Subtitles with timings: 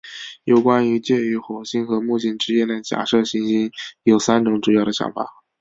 [0.45, 3.69] 有关于介于火星和木星之间的假设行星
[4.01, 5.27] 有三种主要的想法。